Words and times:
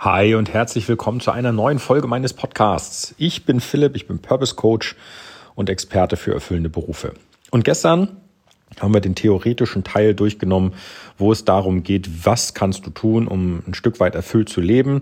Hi 0.00 0.36
und 0.36 0.54
herzlich 0.54 0.88
willkommen 0.88 1.18
zu 1.18 1.32
einer 1.32 1.50
neuen 1.50 1.80
Folge 1.80 2.06
meines 2.06 2.32
Podcasts. 2.32 3.16
Ich 3.18 3.46
bin 3.46 3.58
Philipp, 3.58 3.96
ich 3.96 4.06
bin 4.06 4.20
Purpose 4.20 4.54
Coach 4.54 4.94
und 5.56 5.68
Experte 5.68 6.16
für 6.16 6.32
erfüllende 6.32 6.68
Berufe. 6.68 7.14
Und 7.50 7.64
gestern 7.64 8.16
haben 8.78 8.94
wir 8.94 9.00
den 9.00 9.16
theoretischen 9.16 9.82
Teil 9.82 10.14
durchgenommen, 10.14 10.74
wo 11.16 11.32
es 11.32 11.44
darum 11.44 11.82
geht, 11.82 12.24
was 12.24 12.54
kannst 12.54 12.86
du 12.86 12.90
tun, 12.90 13.26
um 13.26 13.64
ein 13.66 13.74
Stück 13.74 13.98
weit 13.98 14.14
erfüllt 14.14 14.48
zu 14.48 14.60
leben. 14.60 15.00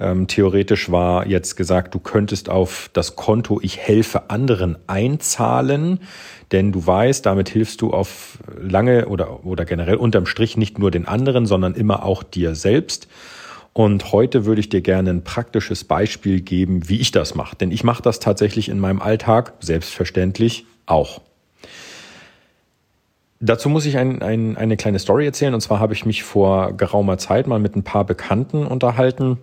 Ähm, 0.00 0.28
theoretisch 0.28 0.90
war 0.90 1.26
jetzt 1.26 1.56
gesagt, 1.56 1.94
du 1.94 1.98
könntest 1.98 2.48
auf 2.48 2.88
das 2.94 3.16
Konto 3.16 3.60
Ich 3.62 3.76
helfe 3.76 4.30
anderen 4.30 4.78
einzahlen, 4.86 6.00
denn 6.52 6.72
du 6.72 6.86
weißt, 6.86 7.26
damit 7.26 7.50
hilfst 7.50 7.82
du 7.82 7.90
auf 7.90 8.38
lange 8.58 9.08
oder, 9.08 9.44
oder 9.44 9.66
generell 9.66 9.96
unterm 9.96 10.24
Strich 10.24 10.56
nicht 10.56 10.78
nur 10.78 10.90
den 10.90 11.06
anderen, 11.06 11.44
sondern 11.44 11.74
immer 11.74 12.02
auch 12.02 12.22
dir 12.22 12.54
selbst. 12.54 13.08
Und 13.78 14.10
heute 14.10 14.44
würde 14.44 14.58
ich 14.58 14.70
dir 14.70 14.80
gerne 14.80 15.10
ein 15.10 15.22
praktisches 15.22 15.84
Beispiel 15.84 16.40
geben, 16.40 16.88
wie 16.88 16.98
ich 16.98 17.12
das 17.12 17.36
mache. 17.36 17.54
Denn 17.54 17.70
ich 17.70 17.84
mache 17.84 18.02
das 18.02 18.18
tatsächlich 18.18 18.68
in 18.68 18.80
meinem 18.80 19.00
Alltag, 19.00 19.52
selbstverständlich 19.60 20.66
auch. 20.86 21.20
Dazu 23.38 23.68
muss 23.68 23.86
ich 23.86 23.96
ein, 23.96 24.20
ein, 24.20 24.56
eine 24.56 24.76
kleine 24.76 24.98
Story 24.98 25.26
erzählen. 25.26 25.54
Und 25.54 25.60
zwar 25.60 25.78
habe 25.78 25.94
ich 25.94 26.04
mich 26.04 26.24
vor 26.24 26.72
geraumer 26.72 27.18
Zeit 27.18 27.46
mal 27.46 27.60
mit 27.60 27.76
ein 27.76 27.84
paar 27.84 28.04
Bekannten 28.04 28.66
unterhalten 28.66 29.38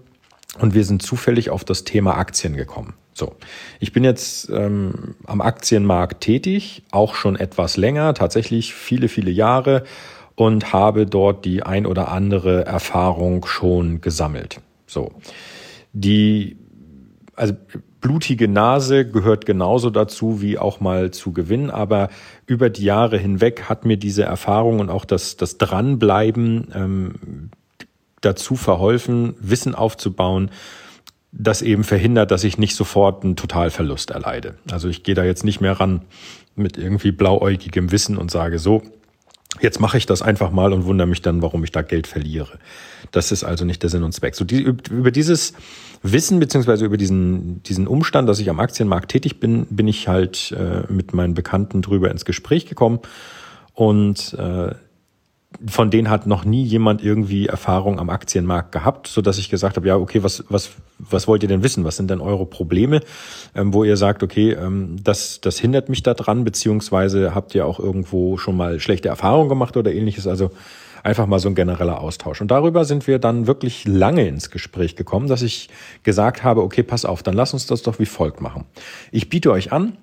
und 0.60 0.74
wir 0.74 0.84
sind 0.84 1.02
zufällig 1.02 1.50
auf 1.50 1.64
das 1.64 1.86
Thema 1.86 2.18
Aktien 2.18 2.58
gekommen. 2.58 2.94
So, 3.14 3.38
ich 3.80 3.94
bin 3.94 4.04
jetzt 4.04 4.50
ähm, 4.50 5.16
am 5.26 5.40
Aktienmarkt 5.40 6.20
tätig, 6.20 6.84
auch 6.92 7.16
schon 7.16 7.38
etwas 7.38 7.78
länger, 7.78 8.14
tatsächlich 8.14 8.74
viele, 8.74 9.08
viele 9.08 9.32
Jahre 9.32 9.86
und 10.36 10.74
habe 10.74 11.06
dort 11.06 11.46
die 11.46 11.64
ein 11.64 11.86
oder 11.86 12.10
andere 12.10 12.66
Erfahrung 12.66 13.46
schon 13.46 14.02
gesammelt. 14.02 14.62
So. 14.86 15.12
Die, 15.94 16.58
also 17.36 17.54
blutige 18.02 18.48
Nase 18.48 19.10
gehört 19.10 19.46
genauso 19.46 19.90
dazu 19.90 20.42
wie 20.42 20.60
auch 20.60 20.80
mal 20.80 21.12
zu 21.12 21.32
gewinnen, 21.32 21.72
aber 21.72 22.10
über 22.46 22.70
die 22.70 22.84
Jahre 22.84 23.18
hinweg 23.18 23.64
hat 23.64 23.86
mir 23.86 23.98
diese 23.98 24.24
Erfahrung 24.24 24.80
und 24.80 24.90
auch 24.90 25.06
das, 25.06 25.38
das 25.38 25.58
Dranbleiben 25.58 26.68
ähm, 26.76 27.50
dazu 28.22 28.56
verholfen, 28.56 29.36
Wissen 29.40 29.74
aufzubauen, 29.74 30.52
das 31.32 31.62
eben 31.62 31.84
verhindert, 31.84 32.32
dass 32.32 32.44
ich 32.44 32.58
nicht 32.58 32.76
sofort 32.76 33.24
einen 33.24 33.36
Totalverlust 33.36 34.12
erleide. 34.12 34.56
Also 34.72 34.88
ich 34.88 35.04
gehe 35.04 35.16
da 35.16 35.24
jetzt 35.24 35.44
nicht 35.44 35.60
mehr 35.60 35.74
ran 35.74 36.02
mit 36.56 36.78
irgendwie 36.78 37.12
blauäugigem 37.12 37.92
Wissen 37.92 38.18
und 38.18 38.32
sage 38.32 38.60
so, 38.60 38.84
Jetzt 39.62 39.80
mache 39.80 39.98
ich 39.98 40.06
das 40.06 40.22
einfach 40.22 40.52
mal 40.52 40.74
und 40.74 40.86
wundere 40.86 41.08
mich 41.08 41.22
dann, 41.22 41.42
warum 41.42 41.64
ich 41.64 41.72
da 41.72 41.82
Geld 41.82 42.08
verliere. 42.08 42.60
Das 43.12 43.32
ist 43.32 43.44
also 43.44 43.64
nicht 43.64 43.82
der 43.84 43.90
Sinn 43.90 44.04
und 44.04 44.12
Zweck. 44.12 44.36
So 44.36 44.44
die, 44.44 44.62
über 44.62 45.12
dieses 45.12 45.54
Wissen 46.04 46.40
beziehungsweise 46.40 46.86
über 46.86 46.98
diesen, 46.98 47.64
diesen 47.64 47.88
Umstand, 47.88 48.28
dass 48.28 48.40
ich 48.40 48.50
am 48.50 48.60
Aktienmarkt 48.60 49.12
tätig 49.12 49.40
bin, 49.40 49.66
bin 49.70 49.88
ich 49.88 50.08
halt 50.08 50.52
äh, 50.52 50.92
mit 50.92 51.14
meinen 51.14 51.34
Bekannten 51.34 51.82
drüber 51.82 52.12
ins 52.12 52.26
Gespräch 52.26 52.66
gekommen 52.66 53.00
und 53.74 54.34
äh, 54.34 54.76
von 55.68 55.92
denen 55.92 56.10
hat 56.10 56.28
noch 56.28 56.46
nie 56.46 56.64
jemand 56.64 57.04
irgendwie 57.04 57.48
Erfahrung 57.48 58.00
am 58.00 58.10
Aktienmarkt 58.10 58.72
gehabt, 58.72 59.08
so 59.08 59.22
dass 59.22 59.38
ich 59.38 59.50
gesagt 59.50 59.78
habe, 59.78 59.88
ja, 59.88 59.96
okay, 59.96 60.24
was, 60.24 60.44
was, 60.50 60.72
was 61.00 61.28
wollt 61.28 61.44
ihr 61.44 61.50
denn 61.50 61.64
wissen? 61.64 61.84
Was 61.84 61.98
sind 61.98 62.10
denn 62.10 62.22
eure 62.22 62.46
Probleme, 62.46 63.02
ähm, 63.56 63.74
wo 63.74 63.84
ihr 63.84 63.98
sagt, 63.98 64.24
okay, 64.24 64.52
ähm, 64.52 64.98
das, 65.04 65.42
das 65.42 65.60
hindert 65.60 65.90
mich 65.90 66.04
daran, 66.04 66.44
beziehungsweise 66.44 67.36
habt 67.36 67.56
ihr 67.56 67.66
auch 67.66 67.80
irgendwo 67.80 68.38
schon 68.38 68.58
mal 68.58 68.80
schlechte 68.80 69.10
Erfahrungen 69.10 69.50
gemacht 69.50 69.78
oder 69.78 69.94
ähnliches? 69.94 70.28
Also 70.28 70.52
einfach 71.06 71.28
mal 71.28 71.40
so 71.40 71.48
ein 71.48 71.56
genereller 71.56 72.02
Austausch. 72.02 72.42
Und 72.42 72.50
darüber 72.50 72.84
sind 72.84 73.06
wir 73.06 73.20
dann 73.20 73.46
wirklich 73.46 73.88
lange 73.88 74.28
ins 74.28 74.50
Gespräch 74.50 74.96
gekommen, 74.96 75.28
dass 75.28 75.44
ich 75.44 75.70
gesagt 76.02 76.44
habe, 76.44 76.64
okay, 76.64 76.82
pass 76.82 77.06
auf, 77.06 77.22
dann 77.22 77.36
lass 77.36 77.54
uns 77.54 77.68
das 77.68 77.84
doch 77.84 78.00
wie 78.00 78.08
folgt 78.08 78.42
machen. 78.42 78.66
Ich 79.12 79.30
biete 79.30 79.52
euch 79.52 79.72
an, 79.72 79.98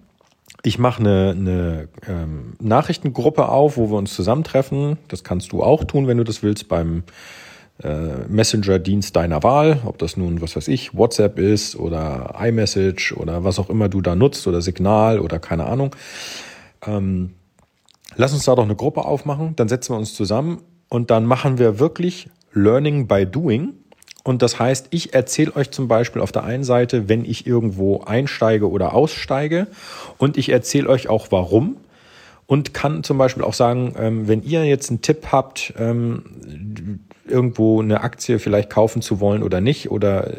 ich 0.62 0.78
mache 0.78 1.00
eine, 1.00 1.30
eine 1.30 1.88
ähm, 2.06 2.54
Nachrichtengruppe 2.60 3.48
auf, 3.48 3.76
wo 3.76 3.90
wir 3.90 3.96
uns 3.96 4.14
zusammentreffen. 4.14 4.98
Das 5.08 5.24
kannst 5.24 5.52
du 5.52 5.62
auch 5.62 5.84
tun, 5.84 6.06
wenn 6.06 6.18
du 6.18 6.24
das 6.24 6.42
willst, 6.42 6.68
beim 6.68 7.02
äh, 7.82 8.28
Messenger-Dienst 8.28 9.16
deiner 9.16 9.42
Wahl. 9.42 9.80
Ob 9.84 9.98
das 9.98 10.16
nun, 10.16 10.40
was 10.40 10.54
weiß 10.54 10.68
ich, 10.68 10.94
WhatsApp 10.94 11.38
ist 11.38 11.76
oder 11.76 12.34
iMessage 12.40 13.12
oder 13.16 13.44
was 13.44 13.58
auch 13.58 13.70
immer 13.70 13.88
du 13.88 14.00
da 14.00 14.14
nutzt 14.14 14.46
oder 14.46 14.62
Signal 14.62 15.18
oder 15.18 15.38
keine 15.38 15.66
Ahnung. 15.66 15.96
Ähm, 16.86 17.34
lass 18.16 18.32
uns 18.32 18.44
da 18.44 18.54
doch 18.54 18.64
eine 18.64 18.76
Gruppe 18.76 19.04
aufmachen, 19.04 19.56
dann 19.56 19.68
setzen 19.68 19.94
wir 19.94 19.98
uns 19.98 20.14
zusammen 20.14 20.62
und 20.88 21.10
dann 21.10 21.24
machen 21.24 21.58
wir 21.58 21.78
wirklich 21.78 22.28
Learning 22.52 23.08
by 23.08 23.26
Doing. 23.26 23.74
Und 24.24 24.42
das 24.42 24.58
heißt, 24.58 24.88
ich 24.90 25.14
erzähle 25.14 25.56
euch 25.56 25.70
zum 25.70 25.88
Beispiel 25.88 26.22
auf 26.22 26.32
der 26.32 26.44
einen 26.44 26.64
Seite, 26.64 27.08
wenn 27.08 27.24
ich 27.24 27.46
irgendwo 27.46 28.02
einsteige 28.02 28.70
oder 28.70 28.94
aussteige. 28.94 29.66
Und 30.18 30.36
ich 30.36 30.50
erzähle 30.50 30.88
euch 30.88 31.08
auch 31.08 31.28
warum. 31.30 31.76
Und 32.46 32.74
kann 32.74 33.02
zum 33.02 33.18
Beispiel 33.18 33.44
auch 33.44 33.54
sagen, 33.54 33.94
ähm, 33.98 34.28
wenn 34.28 34.42
ihr 34.42 34.64
jetzt 34.66 34.90
einen 34.90 35.00
Tipp 35.00 35.28
habt, 35.32 35.72
ähm, 35.78 37.00
irgendwo 37.26 37.80
eine 37.80 38.02
Aktie 38.02 38.38
vielleicht 38.38 38.68
kaufen 38.68 39.00
zu 39.00 39.20
wollen 39.20 39.42
oder 39.42 39.60
nicht, 39.60 39.90
oder 39.90 40.32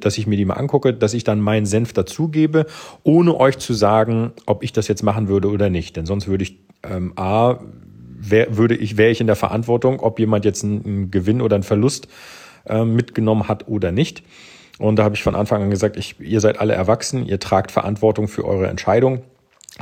dass 0.00 0.18
ich 0.18 0.26
mir 0.26 0.36
die 0.36 0.44
mal 0.44 0.54
angucke, 0.54 0.92
dass 0.92 1.14
ich 1.14 1.24
dann 1.24 1.40
meinen 1.40 1.66
Senf 1.66 1.92
dazugebe, 1.92 2.66
ohne 3.04 3.38
euch 3.38 3.58
zu 3.58 3.74
sagen, 3.74 4.32
ob 4.46 4.64
ich 4.64 4.72
das 4.72 4.88
jetzt 4.88 5.02
machen 5.02 5.28
würde 5.28 5.50
oder 5.50 5.70
nicht. 5.70 5.96
Denn 5.96 6.06
sonst 6.06 6.26
würde 6.26 6.42
ich 6.42 6.58
ähm, 6.82 7.12
A, 7.16 7.60
wär, 8.18 8.56
würde 8.56 8.74
ich, 8.74 8.96
wäre 8.96 9.10
ich 9.10 9.20
in 9.20 9.26
der 9.26 9.36
Verantwortung, 9.36 10.00
ob 10.00 10.18
jemand 10.18 10.44
jetzt 10.44 10.64
einen, 10.64 10.84
einen 10.84 11.10
Gewinn 11.10 11.40
oder 11.40 11.54
einen 11.54 11.64
Verlust 11.64 12.08
äh, 12.66 12.84
mitgenommen 12.84 13.48
hat 13.48 13.68
oder 13.68 13.92
nicht. 13.92 14.22
Und 14.78 14.96
da 14.96 15.04
habe 15.04 15.14
ich 15.14 15.22
von 15.22 15.34
Anfang 15.34 15.62
an 15.62 15.70
gesagt, 15.70 15.96
ich, 15.96 16.18
ihr 16.20 16.40
seid 16.40 16.58
alle 16.58 16.74
erwachsen, 16.74 17.24
ihr 17.24 17.38
tragt 17.38 17.70
Verantwortung 17.70 18.28
für 18.28 18.44
eure 18.44 18.68
Entscheidung. 18.68 19.22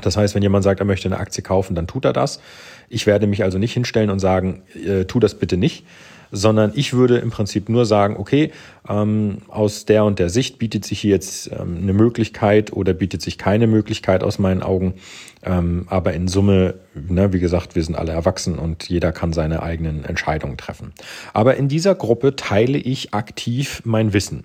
Das 0.02 0.16
heißt, 0.16 0.34
wenn 0.34 0.42
jemand 0.42 0.64
sagt, 0.64 0.80
er 0.80 0.86
möchte 0.86 1.08
eine 1.08 1.18
Aktie 1.18 1.42
kaufen, 1.42 1.74
dann 1.74 1.86
tut 1.86 2.04
er 2.04 2.12
das. 2.12 2.40
Ich 2.88 3.06
werde 3.06 3.26
mich 3.26 3.42
also 3.42 3.58
nicht 3.58 3.72
hinstellen 3.72 4.10
und 4.10 4.18
sagen, 4.18 4.62
äh, 4.74 5.04
tu 5.04 5.20
das 5.20 5.34
bitte 5.34 5.56
nicht, 5.56 5.84
sondern 6.32 6.72
ich 6.74 6.92
würde 6.92 7.18
im 7.18 7.30
Prinzip 7.30 7.68
nur 7.68 7.86
sagen, 7.86 8.16
okay, 8.16 8.52
ähm, 8.88 9.38
aus 9.48 9.84
der 9.84 10.04
und 10.04 10.18
der 10.18 10.30
Sicht 10.30 10.58
bietet 10.58 10.84
sich 10.84 11.00
hier 11.00 11.10
jetzt 11.10 11.50
ähm, 11.52 11.78
eine 11.82 11.92
Möglichkeit 11.92 12.72
oder 12.72 12.92
bietet 12.92 13.22
sich 13.22 13.38
keine 13.38 13.66
Möglichkeit 13.66 14.22
aus 14.22 14.38
meinen 14.38 14.62
Augen. 14.62 14.94
Ähm, 15.42 15.86
aber 15.88 16.12
in 16.12 16.28
Summe, 16.28 16.74
ne, 16.94 17.32
wie 17.32 17.40
gesagt, 17.40 17.74
wir 17.74 17.82
sind 17.82 17.96
alle 17.96 18.12
erwachsen 18.12 18.58
und 18.58 18.88
jeder 18.88 19.12
kann 19.12 19.32
seine 19.32 19.62
eigenen 19.62 20.04
Entscheidungen 20.04 20.56
treffen. 20.56 20.92
Aber 21.32 21.56
in 21.56 21.68
dieser 21.68 21.94
Gruppe 21.94 22.36
teile 22.36 22.78
ich 22.78 23.14
aktiv 23.14 23.82
mein 23.84 24.12
Wissen. 24.12 24.44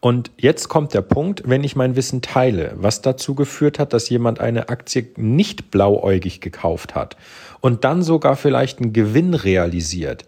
Und 0.00 0.30
jetzt 0.36 0.68
kommt 0.68 0.94
der 0.94 1.02
Punkt, 1.02 1.42
wenn 1.46 1.64
ich 1.64 1.74
mein 1.74 1.96
Wissen 1.96 2.22
teile, 2.22 2.74
was 2.76 3.02
dazu 3.02 3.34
geführt 3.34 3.78
hat, 3.78 3.92
dass 3.92 4.08
jemand 4.08 4.40
eine 4.40 4.68
Aktie 4.68 5.08
nicht 5.16 5.70
blauäugig 5.70 6.40
gekauft 6.40 6.94
hat 6.94 7.16
und 7.60 7.84
dann 7.84 8.02
sogar 8.02 8.36
vielleicht 8.36 8.80
einen 8.80 8.92
Gewinn 8.92 9.34
realisiert, 9.34 10.24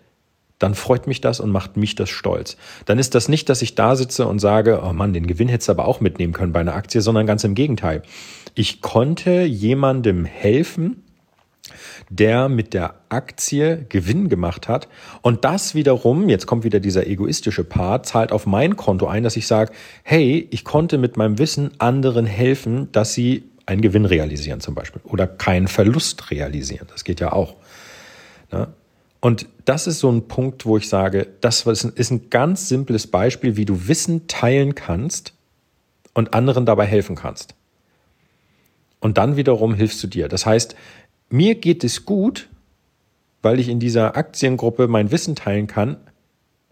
dann 0.58 0.74
freut 0.74 1.06
mich 1.06 1.20
das 1.20 1.41
und 1.41 1.50
macht 1.50 1.76
mich 1.76 1.94
das 1.94 2.10
stolz. 2.10 2.56
Dann 2.84 2.98
ist 2.98 3.14
das 3.14 3.28
nicht, 3.28 3.48
dass 3.48 3.62
ich 3.62 3.74
da 3.74 3.96
sitze 3.96 4.26
und 4.26 4.38
sage, 4.38 4.80
oh 4.84 4.92
Mann, 4.92 5.12
den 5.12 5.26
Gewinn 5.26 5.48
hättest 5.48 5.69
du 5.69 5.72
aber 5.72 5.86
auch 5.86 6.00
mitnehmen 6.00 6.32
können 6.32 6.52
bei 6.52 6.60
einer 6.60 6.74
Aktie, 6.74 7.00
sondern 7.00 7.26
ganz 7.26 7.44
im 7.44 7.54
Gegenteil. 7.54 8.02
Ich 8.54 8.80
konnte 8.80 9.42
jemandem 9.42 10.24
helfen, 10.24 11.04
der 12.10 12.48
mit 12.48 12.74
der 12.74 12.94
Aktie 13.08 13.86
Gewinn 13.88 14.28
gemacht 14.28 14.68
hat. 14.68 14.88
Und 15.22 15.44
das 15.44 15.74
wiederum, 15.74 16.28
jetzt 16.28 16.47
kommt 16.47 16.64
wieder 16.64 16.80
dieser 16.80 17.06
egoistische 17.06 17.64
Part, 17.64 18.06
zahlt 18.06 18.32
auf 18.32 18.47
mein 18.47 18.76
Konto 18.76 19.06
ein, 19.06 19.22
dass 19.22 19.36
ich 19.36 19.47
sage, 19.47 19.72
hey, 20.02 20.48
ich 20.50 20.64
konnte 20.64 20.98
mit 20.98 21.16
meinem 21.16 21.38
Wissen 21.38 21.72
anderen 21.78 22.26
helfen, 22.26 22.91
dass 22.92 23.14
sie 23.14 23.44
einen 23.66 23.82
Gewinn 23.82 24.06
realisieren 24.06 24.60
zum 24.60 24.74
Beispiel 24.74 25.02
oder 25.04 25.26
keinen 25.26 25.68
Verlust 25.68 26.30
realisieren. 26.30 26.86
Das 26.91 27.04
geht 27.04 27.20
ja 27.20 27.32
auch. 27.32 27.56
Ne? 28.50 28.68
Und 29.20 29.46
das 29.64 29.86
ist 29.86 29.98
so 29.98 30.10
ein 30.10 30.28
Punkt, 30.28 30.64
wo 30.64 30.76
ich 30.76 30.88
sage, 30.88 31.26
das 31.40 31.66
ist 31.66 32.10
ein 32.10 32.30
ganz 32.30 32.68
simples 32.68 33.06
Beispiel, 33.08 33.56
wie 33.56 33.64
du 33.64 33.88
Wissen 33.88 34.28
teilen 34.28 34.74
kannst 34.74 35.34
und 36.15 36.34
anderen 36.34 36.66
dabei 36.66 36.86
helfen 36.86 37.16
kannst. 37.16 37.54
Und 39.00 39.18
dann 39.18 39.36
wiederum 39.36 39.74
hilfst 39.74 40.03
du 40.03 40.06
dir. 40.06 40.28
Das 40.28 40.47
heißt, 40.47 40.74
mir 41.30 41.56
geht 41.56 41.84
es 41.84 42.04
gut, 42.04 42.48
weil 43.42 43.60
ich 43.60 43.68
in 43.68 43.80
dieser 43.80 44.16
Aktiengruppe 44.16 44.88
mein 44.88 45.10
Wissen 45.10 45.36
teilen 45.36 45.66
kann, 45.66 45.97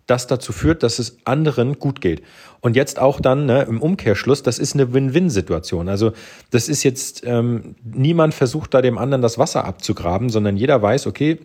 das 0.06 0.28
dazu 0.28 0.52
führt, 0.52 0.82
dass 0.82 0.99
es 0.99 1.19
anderen 1.25 1.78
gut 1.78 2.00
geht. 2.00 2.22
Und 2.60 2.76
jetzt 2.76 2.99
auch 2.99 3.20
dann 3.20 3.46
ne, 3.46 3.62
im 3.62 3.82
Umkehrschluss, 3.82 4.42
das 4.42 4.58
ist 4.58 4.75
eine 4.75 4.92
Win-Win-Situation. 4.92 5.88
Also 5.88 6.12
das 6.50 6.69
ist 6.69 6.84
jetzt, 6.84 7.22
ähm, 7.25 7.75
niemand 7.84 8.34
versucht 8.34 8.75
da 8.75 8.82
dem 8.82 8.99
anderen 8.99 9.22
das 9.22 9.37
Wasser 9.37 9.64
abzugraben, 9.64 10.31
sondern 10.31 10.56
jeder 10.56 10.81
weiß, 10.81 11.06
okay, 11.08 11.40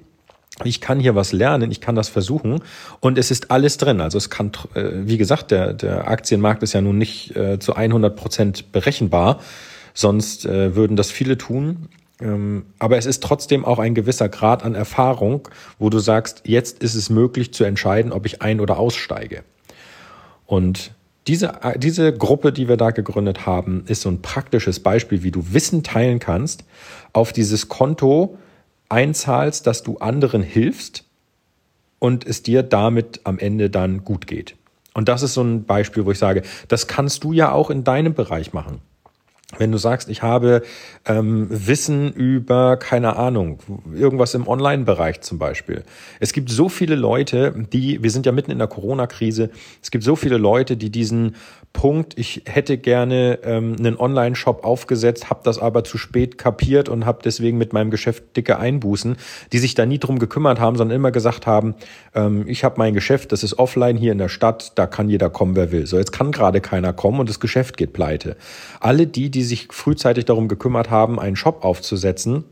ich 0.66 0.81
kann 0.81 1.00
hier 1.00 1.16
was 1.16 1.31
lernen, 1.31 1.72
ich 1.72 1.81
kann 1.81 1.96
das 1.96 2.10
versuchen 2.10 2.62
und 3.00 3.18
es 3.18 3.31
ist 3.31 3.52
alles 3.52 3.78
drin. 3.78 4.02
Also 4.02 4.18
es 4.18 4.30
kann, 4.30 4.52
äh, 4.74 4.84
wie 4.94 5.18
gesagt, 5.18 5.52
der, 5.52 5.74
der 5.74 6.08
Aktienmarkt 6.08 6.63
ist 6.63 6.74
ja 6.74 6.81
nun 6.81 6.98
nicht 6.98 7.36
äh, 7.36 7.60
zu 7.60 7.75
100 7.75 8.16
Prozent 8.16 8.72
berechenbar, 8.72 9.40
sonst 9.94 10.46
äh, 10.46 10.75
würden 10.75 10.96
das 10.96 11.12
viele 11.12 11.38
tun. 11.38 11.90
Ähm, 12.22 12.66
aber 12.80 12.98
es 12.98 13.06
ist 13.06 13.24
trotzdem 13.24 13.66
auch 13.66 13.80
ein 13.80 13.96
gewisser 13.96 14.30
Grad 14.30 14.63
an 14.63 14.75
Erfahrung, 14.75 15.48
wo 15.80 15.90
du 15.90 16.00
sagst, 16.00 16.44
jetzt 16.46 16.84
ist 16.84 16.96
es 16.96 17.10
möglich 17.10 17.54
zu 17.54 17.64
entscheiden, 17.64 18.12
ob 18.12 18.25
ich 18.25 18.42
ein- 18.42 18.60
oder 18.60 18.78
aussteige. 18.78 19.44
Und 20.46 20.92
diese, 21.28 21.60
diese 21.78 22.14
Gruppe, 22.14 22.52
die 22.52 22.68
wir 22.68 22.78
da 22.78 22.92
gegründet 22.92 23.46
haben, 23.46 23.84
ist 23.88 24.02
so 24.02 24.10
ein 24.10 24.22
praktisches 24.22 24.80
Beispiel, 24.80 25.24
wie 25.24 25.31
du 25.31 25.54
Wissen 25.54 25.84
teilen 25.84 26.19
kannst, 26.19 26.64
auf 27.14 27.31
dieses 27.31 27.69
Konto 27.69 28.38
einzahlst, 28.92 29.66
dass 29.66 29.84
du 29.84 29.98
anderen 29.98 30.44
hilfst 30.44 31.06
und 32.00 32.26
es 32.26 32.44
dir 32.44 32.64
damit 32.64 33.22
am 33.24 33.40
Ende 33.40 33.70
dann 33.70 34.04
gut 34.04 34.28
geht. 34.28 34.56
Und 34.94 35.08
das 35.08 35.24
ist 35.24 35.34
so 35.34 35.42
ein 35.42 35.64
Beispiel, 35.66 36.06
wo 36.06 36.12
ich 36.12 36.20
sage, 36.20 36.42
das 36.68 36.88
kannst 36.88 37.24
du 37.24 37.32
ja 37.32 37.52
auch 37.52 37.70
in 37.70 37.84
deinem 37.84 38.14
Bereich 38.14 38.54
machen. 38.54 38.82
Wenn 39.57 39.71
du 39.71 39.77
sagst, 39.77 40.09
ich 40.09 40.21
habe 40.21 40.62
ähm, 41.06 41.48
Wissen 41.50 42.13
über, 42.13 42.77
keine 42.77 43.18
Ahnung, 43.18 43.59
irgendwas 43.94 44.33
im 44.33 44.48
Online-Bereich 44.48 45.21
zum 45.21 45.39
Beispiel. 45.39 45.83
Es 46.19 46.33
gibt 46.33 46.50
so 46.50 46.69
viele 46.69 46.95
Leute, 46.95 47.53
die, 47.74 48.01
wir 48.01 48.12
sind 48.12 48.25
ja 48.25 48.31
mitten 48.31 48.51
in 48.51 48.59
der 48.59 48.68
Corona-Krise, 48.68 49.50
es 49.81 49.92
gibt 49.92 50.03
so 50.03 50.15
viele 50.15 50.38
Leute, 50.38 50.77
die 50.77 50.89
diesen 50.89 51.36
Punkt, 51.74 52.18
ich 52.18 52.44
hätte 52.45 52.77
gerne 52.77 53.39
ähm, 53.44 53.75
einen 53.80 53.98
Online-Shop 53.98 54.65
aufgesetzt, 54.65 55.30
habe 55.30 55.42
das 55.44 55.57
aber 55.57 55.83
zu 55.83 55.97
spät 55.97 56.38
kapiert 56.38 56.89
und 56.89 57.06
habe 57.06 57.19
deswegen 57.24 57.57
mit 57.57 57.71
meinem 57.71 57.92
Geschäft 57.92 58.36
dicke 58.36 58.59
Einbußen, 58.59 59.15
die 59.54 59.57
sich 59.57 59.74
da 59.74 59.86
nie 59.86 59.97
drum 59.97 60.19
gekümmert 60.19 60.59
haben, 60.59 60.75
sondern 60.75 60.95
immer 60.95 61.12
gesagt 61.12 61.47
haben, 61.47 61.75
ähm, 62.13 62.44
ich 62.47 62.63
habe 62.63 62.75
mein 62.77 62.94
Geschäft, 62.94 63.31
das 63.31 63.44
ist 63.44 63.57
offline 63.57 63.95
hier 63.95 64.12
in 64.12 64.18
der 64.18 64.27
Stadt, 64.27 64.74
da 64.75 64.86
kann 64.86 65.09
jeder 65.09 65.30
kommen, 65.30 65.56
wer 65.56 65.71
will. 65.71 65.88
So, 65.88 65.97
jetzt 65.97 66.12
kann 66.12 66.31
gerade 66.31 66.59
keiner 66.59 66.92
kommen 66.92 67.21
und 67.21 67.30
das 67.30 67.39
Geschäft 67.39 67.77
geht 67.77 67.94
pleite. 67.94 68.36
Alle 68.81 69.07
die, 69.07 69.30
die 69.30 69.41
sich 69.44 69.68
frühzeitig 69.72 70.26
darum 70.26 70.48
gekümmert 70.48 70.90
haben, 70.90 71.20
einen 71.20 71.36
Shop 71.36 71.64
aufzusetzen 71.64 72.44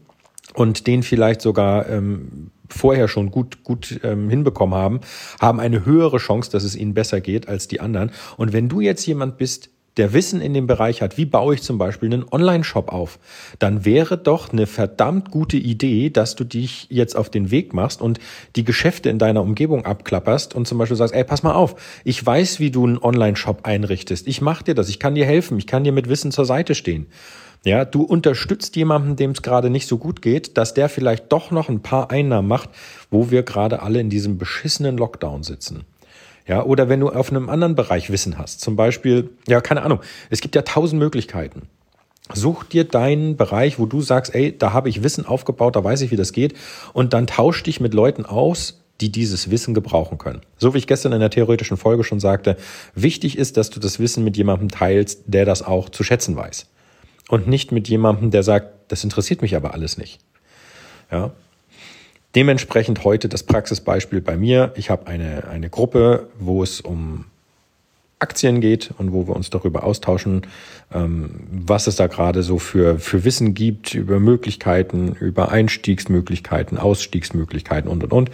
und 0.54 0.88
den 0.88 1.04
vielleicht 1.04 1.42
sogar 1.42 1.90
ähm, 1.90 2.52
vorher 2.70 3.08
schon 3.08 3.32
gut, 3.32 3.64
gut 3.64 4.00
ähm, 4.04 4.30
hinbekommen 4.30 4.78
haben, 4.78 5.02
haben 5.40 5.60
eine 5.60 5.86
höhere 5.86 6.18
Chance, 6.18 6.52
dass 6.52 6.64
es 6.64 6.76
ihnen 6.76 6.94
besser 6.94 7.22
geht 7.22 7.48
als 7.48 7.68
die 7.68 7.80
anderen. 7.80 8.12
Und 8.38 8.54
wenn 8.54 8.70
du 8.70 8.82
jetzt 8.82 9.06
jemand 9.06 9.38
bist, 9.38 9.70
der 10.00 10.13
Wissen 10.13 10.42
in 10.42 10.54
dem 10.54 10.66
Bereich 10.66 11.01
hat, 11.01 11.18
wie 11.18 11.25
baue 11.25 11.54
ich 11.54 11.62
zum 11.62 11.78
Beispiel 11.78 12.12
einen 12.12 12.25
Online-Shop 12.31 12.92
auf, 12.92 13.19
dann 13.60 13.86
wäre 13.86 14.18
doch 14.18 14.51
eine 14.51 14.66
verdammt 14.66 15.30
gute 15.30 15.57
Idee, 15.57 16.10
dass 16.10 16.36
du 16.36 16.46
dich 16.46 16.88
jetzt 16.90 17.16
auf 17.16 17.30
den 17.30 17.51
Weg 17.51 17.74
machst 17.74 18.01
und 18.01 18.19
die 18.56 18.63
Geschäfte 18.63 19.10
in 19.10 19.19
deiner 19.19 19.42
Umgebung 19.42 19.86
abklapperst 19.86 20.56
und 20.56 20.68
zum 20.68 20.78
Beispiel 20.78 20.98
sagst, 20.98 21.13
ey, 21.13 21.24
pass 21.24 21.44
mal 21.44 21.54
auf, 21.54 21.75
ich 22.04 22.25
weiß, 22.25 22.60
wie 22.60 22.72
du 22.72 22.88
einen 22.88 22.98
Online-Shop 22.98 23.66
einrichtest. 23.66 24.28
Ich 24.28 24.42
mache 24.42 24.63
dir 24.63 24.74
das, 24.74 24.90
ich 24.90 25.00
kann 25.00 25.16
dir 25.16 25.25
helfen, 25.25 25.57
ich 25.57 25.68
kann 25.68 25.84
dir 25.84 25.92
mit 25.92 26.07
Wissen 26.07 26.31
zur 26.31 26.45
Seite 26.45 26.75
stehen. 26.75 27.07
Ja, 27.66 27.84
du 27.84 28.04
unterstützt 28.04 28.78
jemanden, 28.78 29.18
dem 29.18 29.31
es 29.31 29.42
gerade 29.42 29.69
nicht 29.69 29.88
so 29.88 29.98
gut 29.98 30.22
geht, 30.22 30.57
dass 30.57 30.74
der 30.74 30.88
vielleicht 30.88 31.30
doch 31.34 31.52
noch 31.52 31.68
ein 31.68 31.81
paar 31.81 32.10
Einnahmen 32.10 32.48
macht, 32.48 32.69
wo 33.12 33.31
wir 33.31 33.44
gerade 33.44 33.81
alle 33.81 34.00
in 34.00 34.10
diesem 34.10 34.38
beschissenen 34.38 34.98
Lockdown 34.98 35.44
sitzen. 35.44 35.84
Ja, 36.50 36.63
oder 36.63 36.90
wenn 36.90 37.00
du 37.00 37.10
auf 37.10 37.30
einem 37.30 37.48
anderen 37.48 37.75
Bereich 37.75 38.10
Wissen 38.10 38.40
hast, 38.40 38.60
zum 38.60 38.75
Beispiel, 38.75 39.30
ja, 39.48 39.62
keine 39.62 39.84
Ahnung, 39.84 40.00
es 40.31 40.42
gibt 40.42 40.56
ja 40.56 40.63
tausend 40.63 41.00
Möglichkeiten. 41.00 41.69
Such 42.34 42.63
dir 42.63 42.86
deinen 42.86 43.38
Bereich, 43.38 43.78
wo 43.78 43.86
du 43.86 44.01
sagst, 44.01 44.34
ey, 44.34 44.57
da 44.57 44.74
habe 44.74 44.90
ich 44.90 45.04
Wissen 45.04 45.28
aufgebaut, 45.28 45.75
da 45.75 45.84
weiß 45.84 46.01
ich, 46.01 46.10
wie 46.10 46.16
das 46.16 46.34
geht, 46.34 46.56
und 46.92 47.13
dann 47.13 47.28
tausch 47.28 47.62
dich 47.62 47.80
mit 47.80 47.94
Leuten 47.94 48.25
aus, 48.25 48.81
die 49.00 49.12
dieses 49.12 49.51
Wissen 49.51 49.75
gebrauchen 49.75 50.18
können. 50.18 50.42
So 50.57 50.74
wie 50.74 50.80
ich 50.80 50.88
gestern 50.88 51.13
in 51.13 51.19
der 51.19 51.30
theoretischen 51.30 51.78
Folge 51.78 52.04
schon 52.04 52.19
sagte, 52.19 52.57
wichtig 52.95 53.38
ist, 53.38 53.56
dass 53.56 53.69
du 53.69 53.80
das 53.80 54.00
Wissen 54.00 54.24
mit 54.24 54.36
jemandem 54.36 54.69
teilst, 54.69 55.22
der 55.28 55.45
das 55.45 55.62
auch 55.62 55.88
zu 55.90 56.04
schätzen 56.04 56.36
weiß 56.36 56.66
und 57.30 57.48
nicht 57.48 57.72
mit 57.72 57.88
jemandem, 57.88 58.31
der 58.31 58.42
sagt, 58.42 58.92
das 58.92 59.04
interessiert 59.04 59.44
mich 59.44 59.56
aber 59.56 59.75
alles 59.75 60.00
nicht. 60.00 60.19
Ja. 61.12 61.31
Dementsprechend 62.36 63.04
heute 63.04 63.28
das 63.28 63.44
Praxisbeispiel 63.44 64.22
bei 64.22 64.38
mir. 64.38 64.72
Ich 64.76 64.90
habe 64.90 65.08
eine, 65.08 65.48
eine 65.48 65.70
Gruppe, 65.70 66.30
wo 66.40 66.62
es 66.62 66.80
um 66.80 67.26
Aktien 68.20 68.62
geht 68.62 68.92
und 68.98 69.14
wo 69.14 69.28
wir 69.28 69.36
uns 69.36 69.50
darüber 69.50 69.84
austauschen, 69.84 70.46
ähm, 70.94 71.31
was 71.52 71.88
es 71.88 71.96
da 71.96 72.08
gerade 72.08 72.44
so 72.44 72.60
für, 72.60 73.00
für 73.00 73.24
Wissen 73.24 73.54
gibt, 73.54 73.96
über 73.96 74.20
Möglichkeiten, 74.20 75.16
über 75.20 75.52
Einstiegsmöglichkeiten, 75.52 76.78
Ausstiegsmöglichkeiten 76.78 77.90
und, 77.90 78.04
und, 78.04 78.14
und. 78.14 78.31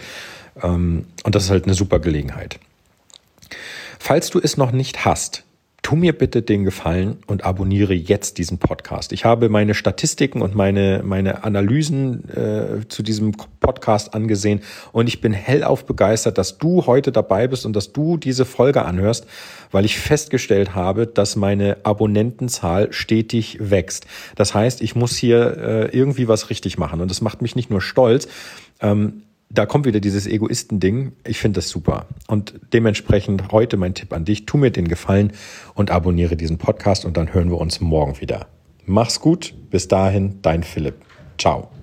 Ähm, 0.62 1.06
und 1.22 1.34
das 1.34 1.44
ist 1.44 1.50
halt 1.50 1.64
eine 1.64 1.74
super 1.74 2.00
Gelegenheit. 2.00 2.58
Falls 3.98 4.30
du 4.30 4.40
es 4.40 4.56
noch 4.56 4.72
nicht 4.72 5.04
hast, 5.04 5.44
tu 5.82 5.94
mir 5.94 6.12
bitte 6.12 6.42
den 6.42 6.64
Gefallen 6.64 7.18
und 7.28 7.44
abonniere 7.44 7.94
jetzt 7.94 8.38
diesen 8.38 8.58
Podcast. 8.58 9.12
Ich 9.12 9.24
habe 9.24 9.48
meine 9.48 9.72
Statistiken 9.72 10.42
und 10.42 10.56
meine, 10.56 11.02
meine 11.04 11.44
Analysen 11.44 12.28
äh, 12.28 12.88
zu 12.88 13.04
diesem 13.04 13.36
Podcast 13.66 14.14
angesehen 14.14 14.60
und 14.92 15.08
ich 15.08 15.20
bin 15.20 15.32
hellauf 15.32 15.84
begeistert, 15.84 16.38
dass 16.38 16.56
du 16.56 16.86
heute 16.86 17.10
dabei 17.10 17.48
bist 17.48 17.66
und 17.66 17.74
dass 17.74 17.92
du 17.92 18.16
diese 18.16 18.44
Folge 18.44 18.84
anhörst, 18.84 19.26
weil 19.72 19.84
ich 19.84 19.98
festgestellt 19.98 20.76
habe, 20.76 21.08
dass 21.08 21.34
meine 21.34 21.78
Abonnentenzahl 21.82 22.92
stetig 22.92 23.58
wächst. 23.60 24.06
Das 24.36 24.54
heißt, 24.54 24.82
ich 24.82 24.94
muss 24.94 25.16
hier 25.16 25.56
äh, 25.56 25.96
irgendwie 25.96 26.28
was 26.28 26.48
richtig 26.48 26.78
machen 26.78 27.00
und 27.00 27.10
das 27.10 27.20
macht 27.20 27.42
mich 27.42 27.56
nicht 27.56 27.70
nur 27.70 27.80
stolz, 27.80 28.28
ähm, 28.80 29.22
da 29.48 29.64
kommt 29.64 29.86
wieder 29.86 30.00
dieses 30.00 30.26
Egoisten-Ding. 30.26 31.12
Ich 31.24 31.38
finde 31.38 31.58
das 31.58 31.68
super. 31.68 32.06
Und 32.26 32.54
dementsprechend 32.72 33.52
heute 33.52 33.76
mein 33.76 33.94
Tipp 33.94 34.12
an 34.12 34.24
dich. 34.24 34.44
Tu 34.44 34.58
mir 34.58 34.72
den 34.72 34.88
Gefallen 34.88 35.32
und 35.74 35.92
abonniere 35.92 36.36
diesen 36.36 36.58
Podcast 36.58 37.04
und 37.04 37.16
dann 37.16 37.32
hören 37.32 37.50
wir 37.50 37.58
uns 37.58 37.80
morgen 37.80 38.20
wieder. 38.20 38.48
Mach's 38.86 39.20
gut. 39.20 39.54
Bis 39.70 39.86
dahin, 39.86 40.40
dein 40.42 40.64
Philipp. 40.64 40.96
Ciao. 41.38 41.75